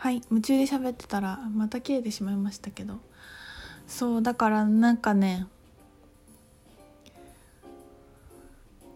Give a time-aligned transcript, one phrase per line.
[0.00, 3.00] はい夢中で喋ってたらまた切れてしまいましたけど。
[3.86, 5.46] そうだからなんかね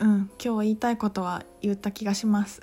[0.00, 2.60] うん今日言いたいことは言った気がします。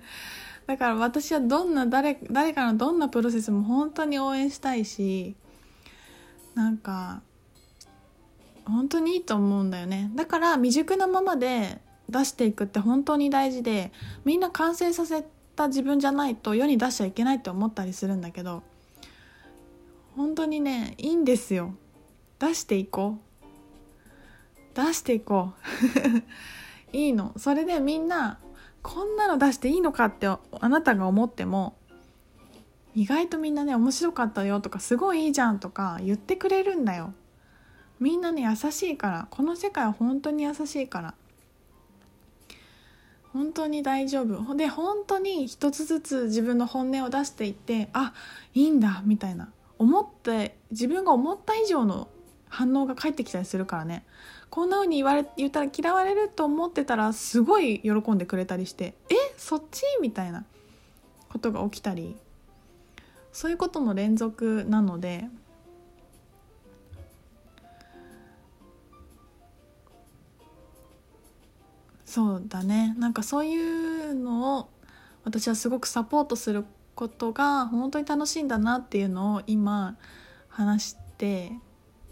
[0.66, 5.34] だから私はどんな誰誰かのどんなプロセスも本当に応援したいし
[6.54, 7.22] なんか
[8.66, 10.10] 本当にいいと思うんだよね。
[10.14, 11.80] だから未熟なままで
[12.10, 13.92] 出していくって本当に大事で
[14.26, 15.24] みんな完成させ
[15.54, 18.62] た自分じゃないと世に出しちゃいけないって思ったりするんだけど
[20.16, 21.74] 本当にねいいんですよ。
[22.38, 24.76] 出していこう。
[24.76, 25.52] 出していこ
[26.92, 26.96] う。
[26.96, 27.32] いいの。
[27.36, 28.38] それでみんな
[28.82, 31.76] こんなの出していいのかってあなたが思っても
[32.94, 37.14] 意外とみんなね面白かったよとかすごいいいじゃんとか言ってくれるんだよ。
[38.00, 39.28] みんなね優しいから。
[39.30, 41.14] この世界は本当に優しいから。
[43.32, 44.54] 本当に大丈夫。
[44.54, 48.12] で本当に一つずつ自分の本音を出していってあ
[48.54, 49.50] いいんだみたいな。
[49.78, 52.08] 思って自分が思った以上の
[52.48, 54.04] 反応が返ってきたりするからね。
[54.50, 59.82] こんな風に言われ言ったら嫌われると思ってたらすごい喜んでくれたりしてえそっち？
[60.02, 60.44] みたいな
[61.30, 62.16] ことが起きたり。
[63.32, 65.24] そういうことの連続なので
[72.12, 72.94] そうだね。
[72.98, 74.68] なんかそういうのを
[75.24, 79.96] 私はすごくサポートすることが本当に楽しいんだなっていうのを今
[80.50, 81.52] 話して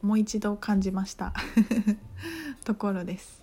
[0.00, 1.34] もう一度感じました。
[2.64, 3.42] ところです。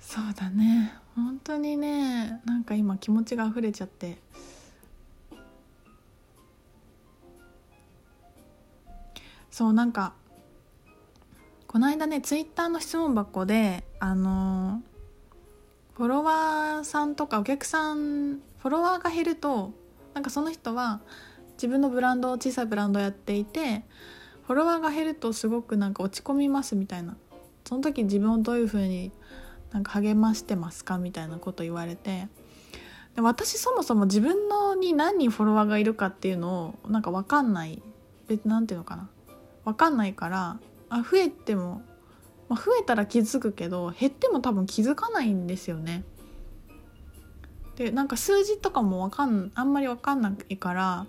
[0.00, 0.94] そうだね。
[1.14, 4.16] 本当にねなんか今気持ちが溢れちゃって。
[9.50, 10.14] そうなんか
[11.74, 14.80] この間ねツイッターの質問箱であの
[15.94, 19.72] フォロワーさんとかお客さんフォロワーが減ると
[20.14, 21.00] なんかその人は
[21.54, 23.82] 自分のブランド小さいブランドやっていて
[24.46, 27.16] フォロワーが減るとすごくなんか落ち込みますみたいな。
[27.64, 29.10] その時自分をどういうふうに
[29.72, 32.28] なんか励ましてますかみたいなこと言われて。
[33.16, 37.82] で私そもそも自分のに何人フォロワーがいるかっていうのをなんか分かんない。
[38.28, 39.08] 別なんていうのかな。
[39.64, 41.82] 分かんないからあ増えても、
[42.48, 46.04] まあ、増えたら気づくけど減っても多分気づかないんですよね。
[47.76, 51.06] でなんか数字とかもわかんあんまり分かんないから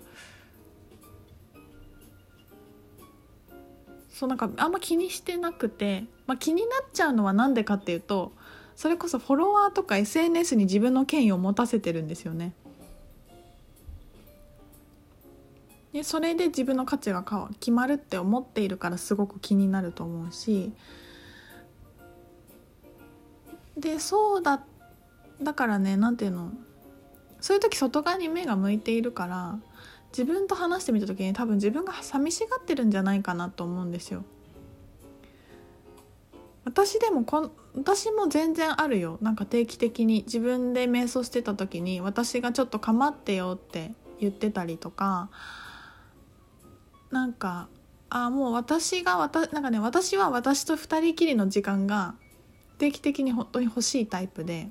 [4.10, 8.32] そうなんかあんま気にしてなくて、まあ、気になっちゃうのは何でかっていうと
[8.74, 12.52] それこそフォロワーとか SNS に自分の権威を持たせてるんですよね。
[15.96, 17.24] でそれで自分の価値が
[17.58, 20.74] 決まるって思っているからすごく気になると思うし
[23.78, 24.60] でそうだ
[25.40, 26.52] だからね何ていうの
[27.40, 29.58] そういう時外側に目が向いているから
[30.10, 34.22] 自分と話してみた時に多分自分が寂しがってるんじゃないかなと思うんですよ。
[36.66, 45.30] 私でもこ私も全然あるよなんか定期的に自分で瞑想してた時に私がちょっと構ってよって言ってたりとか
[47.10, 47.68] なんか
[48.10, 52.14] あもう私が私なんかね私は私と2人きりの時間が
[52.78, 54.68] 定期的に本当に欲しいタイプで。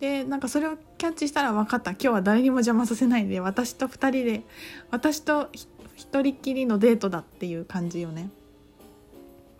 [0.00, 1.92] でなんかそれをキャッチしたら分かった。
[1.92, 4.42] 今日は誰にも邪魔させないで私と2人で
[4.90, 5.48] 私と
[5.96, 8.30] 1人きりのデートだっていう感じよね。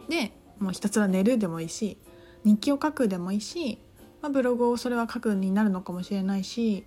[0.08, 1.98] でもうひたすら寝るでもいいし
[2.44, 3.78] 日記を書くでもいいし、
[4.22, 6.84] まあ、ブログをそれは書くになるのかもしれないし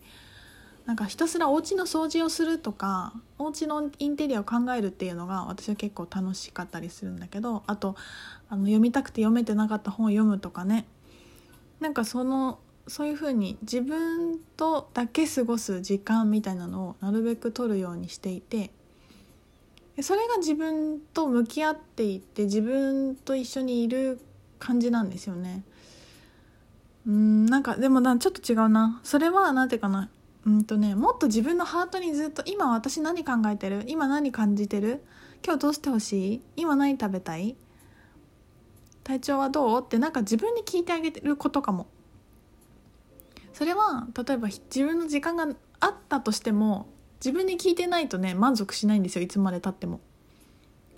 [0.90, 7.96] なんかひたすらお家の掃除をするとかお家のインテリアを考えるっていうのが私は結構楽しかったりするんだけどあと
[8.50, 10.88] あの読みたくて読めてなかった本を読むとかね。
[11.80, 12.58] なんかその
[12.88, 18.72] そういうふうに自分とだけ過ごす時間みたいなのをなるべく取るようにしていて
[20.02, 24.20] それが自分と向き合っていって自分と一緒にいる
[24.58, 25.62] 感じなんですよね。
[27.06, 29.00] うんなんかでもなちょっと違うな。
[29.04, 30.10] それは何ていうかな。
[30.45, 33.83] うんとねもっと自分のハートにずっと今私何考えてる？
[33.88, 35.03] 今何感じてる？
[35.44, 36.41] 今日どうしてほしい？
[36.56, 37.56] 今何食べたい？
[39.03, 39.81] 体調はどう？
[39.81, 41.88] ってなんか自分に聞いてあげてることかも。
[43.53, 45.47] それは例えば自分の時間が
[45.81, 46.88] あったとしても
[47.24, 49.24] 自分に聞いてないとね満足しないんですよ。
[49.24, 50.00] いつまでたっても。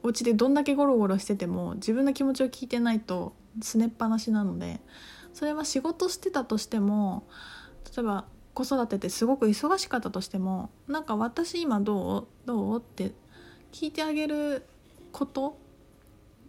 [0.03, 4.79] お家でどんだけゴロゴロしてても自分の気持ちを聞いてないとすねっぱなしなので。
[5.33, 7.23] それは仕事してたとしても
[7.95, 13.11] 例えば子育てってすごく忙しかったとしてもなんか私今どうどうって
[13.71, 14.65] 聞いてあげる
[15.11, 15.57] こと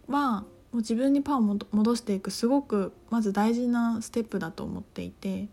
[0.07, 5.47] はもう自分にパワーを戻していくすごくまず大事なステップだと思っていて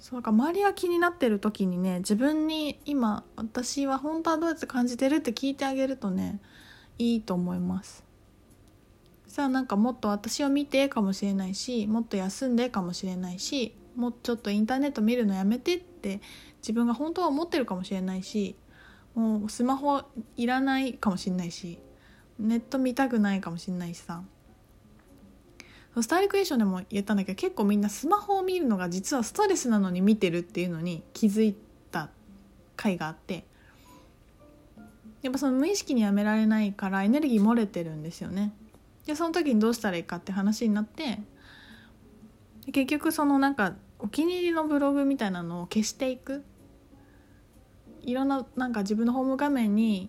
[0.00, 6.40] そうか周りが気になってる時にね自分に今私は本当はどうやって感じてるって聞いてあげるとね
[6.98, 8.09] いいと思います。
[9.30, 16.20] さあなんかもっと私を見てかもしれないしもっと休んでかもしれないしもうちょっとインターネット見るのやめてって
[16.60, 18.56] 自分が本当は思ってるかもしれないし
[19.14, 20.02] もうスマホ
[20.36, 21.78] いらないかもしれないし
[22.40, 24.24] ネット見たくないかもしれないしさ。
[26.00, 31.56] スタイルクエスションでも言ったんだけど結構みんなスマホを見るのが実はストレスなのに見てるっていうのに気づい
[31.90, 32.10] た
[32.76, 33.44] 回があって
[35.22, 38.52] やっぱその無意識にやめられないからエネルギー漏れてるんですよね。
[39.10, 41.18] でその時にどうしたらいいかって話になって
[42.72, 46.44] 結局そのなんかお気に入りのブログみたいなのを消していく。
[48.02, 50.08] いろんななんか自分のホーム画面に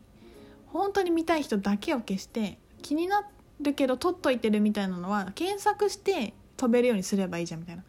[0.67, 3.27] 本当に見たい人だけを消して気にな
[3.59, 7.83] るけど取っといてるみたいなのは検索して飛べるようにすればいいじゃんみたいな。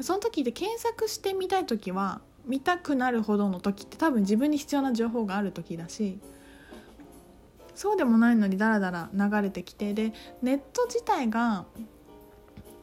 [0.00, 6.20] その時で検索してみたい時は見たくなるほどの時って多分自分に必要な情報がある時だし
[7.74, 11.64] そうでもないのにダラダラ流れてきてでネット自体が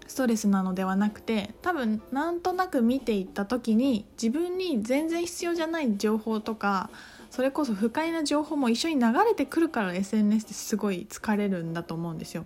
[0.08, 6.90] ストレスなのではなくて多分なんとなく見ていった時に自分に全然必要じゃない情報とか
[7.30, 12.46] それこそ不快な情報も一緒に流れてくるから SNS ってすごい疲れるんだと思うんですよ。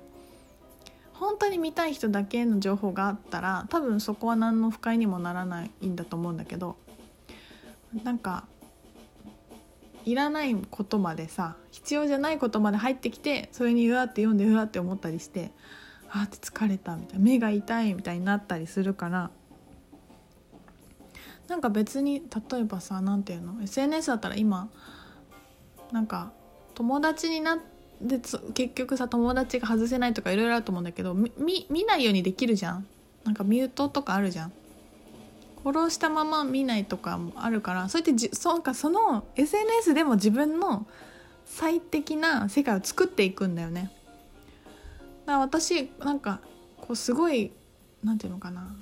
[1.14, 6.76] 本当に見たい人だけの情報があったら多分そこは何の不快にもならないんだと思うんだけど
[8.04, 8.46] なんか
[10.06, 15.52] いらないことまでさ必要じゃないことまで入ってきてそれにうわって読んでうわって思ったりして
[16.10, 19.32] あって疲れたみたいな目が痛いみたいになったりするから
[21.48, 24.70] なんか別に例えばさ何て言うの SNS だったら今
[25.92, 26.32] なんか
[26.74, 27.64] 友達になって
[28.54, 31.32] 結局さ友達が外せないとかいろいろあると思うんだけど見
[31.70, 32.86] 見ないようにできるじゃん。
[33.24, 34.54] なんかミュートとかあるじゃん。
[35.64, 40.86] フォローしたまま見ないとかもあるからそうやってじそうかその SNS でも自分の
[41.46, 43.92] 最適な世界を作っていくんだよね。
[45.26, 46.42] だから私なんか
[46.82, 47.52] こうすごい
[48.04, 48.76] なんていうのかな。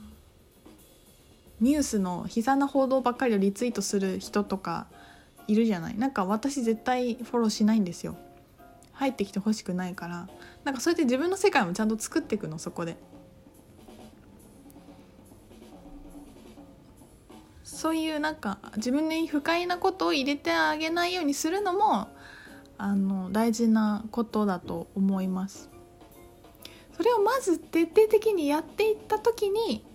[1.59, 4.87] ニュースの悲惨な報道ばっかりをリツイートする人とか
[5.47, 5.97] いるじゃない。
[5.97, 8.15] なんか私絶対フォローしないんですよ。
[8.93, 10.27] 入ってきてほしくないから。
[10.63, 12.97] なんかそうやって自分の世界もちゃんと作っていくのそこで。
[17.71, 22.09] そういうなんか自分に不快なことを入れてあげないようにするのも
[22.77, 25.69] あの大事なことだと思います。
[26.97, 29.85] それをまず徹底的にやっていった時に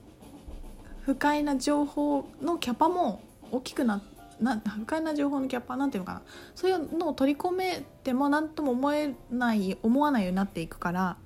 [1.03, 3.21] 不快な情報のキャパも
[3.53, 4.01] 大きくな
[4.41, 6.23] な不快な情報のキャパなんていうのかな。
[6.55, 11.17] そういうのを取り込めても何とも思えない思わないようになっていくから。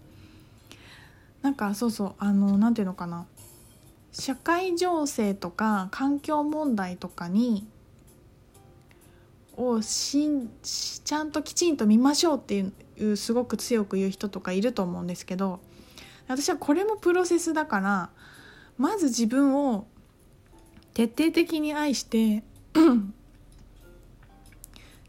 [1.43, 3.27] なんかそうそうあの何ていうのかな。
[4.13, 7.67] 社会情勢とか環境問題とかに
[9.57, 12.67] をしんちゃんときちんと見ましょうって
[12.99, 15.61] いうすごく強く言う人とかいると思うんですけど
[16.29, 18.11] 私はこれもプロセスだから
[18.79, 19.87] まず自分を
[20.95, 22.43] 徹底的に愛して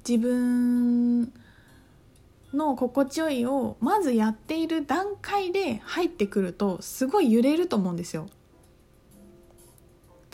[0.07, 1.31] 自分
[2.53, 8.27] の心地よいをまずやっている段階で入ってくるとすごい揺れると思うんですよ。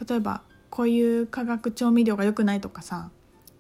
[0.08, 3.10] 例えばこういう化学調味料が良くないとかさ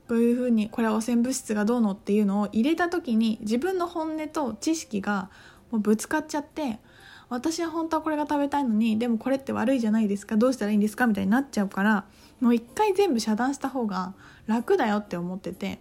[0.07, 5.29] こういうふうにこれは汚染物質がどうのっていうのを入れた時に自分の本音と知識が
[5.71, 6.79] もうぶつかっちゃって
[7.29, 12.05] 私は本当はこれが食べたいのにでもこれって悪いじゃないですかどうしたらいいんですかみたいになっちゃうから
[12.39, 14.13] もう一回全部遮断した方が
[14.45, 15.79] 楽だよって思ってて。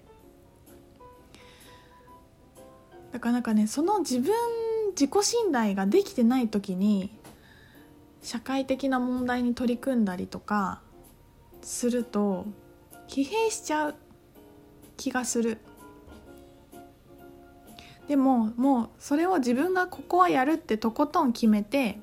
[3.12, 4.34] だからなんかねその自分
[4.90, 7.10] 自己信頼ができてない時に
[8.26, 10.80] 社会的な問題に取り組んだりとか
[11.62, 12.44] すると
[13.06, 13.94] 疲弊しちゃう
[14.96, 15.58] 気がする。
[18.08, 22.00] でももうそれを自分がここはやるってとことん決めて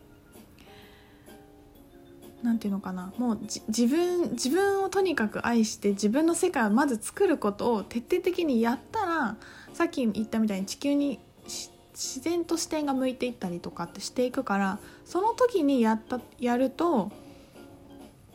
[2.41, 9.35] なんていうのかなもう自分自分をとにかく愛して自分の世界をまず作ることを徹底的にやったら
[9.73, 17.11] さっき言ったみたいに地球にし自然と視点が向いていったりとかってしていくからその時にやったやると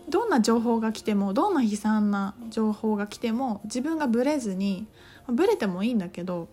[0.08, 4.86] どんな情報が来てもどんな悲惨な情報が来ても自分がブレずに
[5.26, 6.48] ブレてもいいんだけど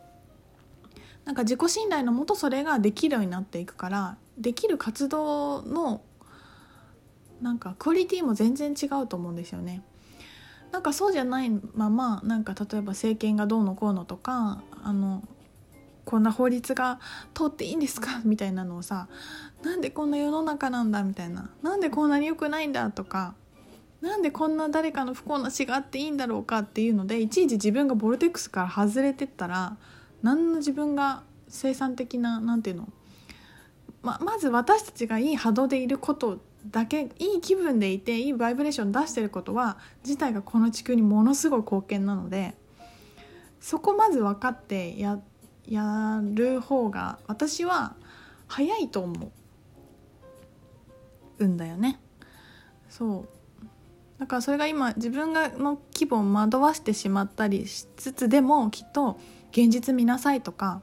[1.23, 6.01] なんか自己信頼のもとそれができるようになっていくからできる活動の
[7.41, 9.81] なんかクオリティも全然違うと思うんですよね。
[10.71, 15.23] なんかそうじゃないままなんか例えば政権がどうのこうのとかあの
[16.05, 16.99] こんな法律が
[17.33, 18.21] 通っていいんですか？
[18.23, 19.07] みたいなのをさ
[19.63, 21.03] なんでこんな世の中なんだ？
[21.03, 21.49] みたいな。
[21.63, 22.89] なんでこんなに良くないんだ？
[22.91, 23.33] とか
[24.01, 29.77] なんでこんな誰かの不幸な死があっていいんだろうかっていうのでいちいち自分がボルテックスから外れてったら
[30.21, 32.89] 何の自分が生産的な何て言うの？
[34.03, 42.53] ままず私たちがいい波動でいることだけいい気分でいていいバイブレーション出してることは自体がこの地球にものすごい貢献なので
[43.59, 45.19] そこまず分かってや
[45.67, 47.95] やる方が私は
[48.47, 49.31] 早いと思
[51.39, 51.99] うんだよね。
[52.89, 53.35] そう
[54.19, 59.19] だからそれが今自分がの規模を惑わしてしまったりしつつでもきっと
[59.51, 60.81] 現実見なさいとか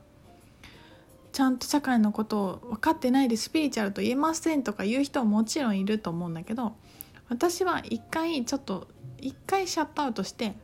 [1.33, 6.75] ちゃんと社会のことを分かってないでスピリチュアルと言えませんとか言う人はもちろんいると思うんだけど
[7.31, 10.55] 私は一回ちょっと一回シャットアウトして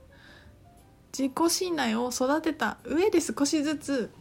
[1.19, 4.13] 自己信頼を育てた上で少しずつ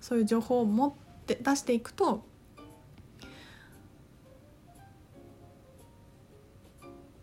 [0.00, 0.92] そういう情報を持っ
[1.26, 2.24] て出していくと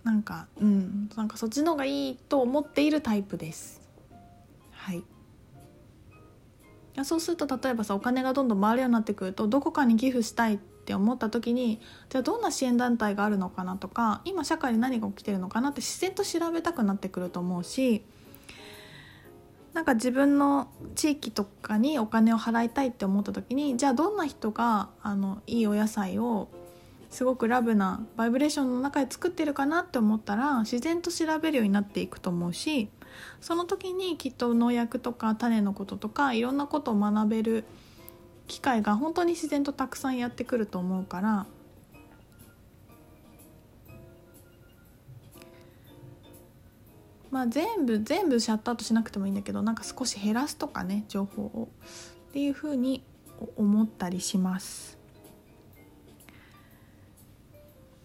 [0.03, 3.81] なんかうんなんかそっちの方がいいと思っているタイプです。
[4.69, 5.03] はい。
[7.03, 18.05] そうすると例えばさお金がどんどん回るようになってくるとどこかに寄付したいって思った時にじゃあどんな支援団体があるのかなとか今社会に何が起きてるのかなって自然と調べたくなってくると思うし
[19.75, 26.47] なんか自分の地域とかにお金を払いたいって思った時にじゃあどんな人があのいいお野菜を
[27.09, 32.87] すごくラブなバイブレーションの中で作ってるかなって思ったら自然と調べるようになっていくと思うし
[33.41, 37.65] その時にきっと農薬とか種のこととかいろんなことを学べる
[38.47, 41.45] 機会が本当に自然とたくさんやってくると思うから
[47.35, 51.67] まあ全部全部シャットアウトしなくてもいいんだけどなんか少し減らすとかね情報を
[52.29, 53.03] っていうふうに
[53.57, 54.97] 思ったりします。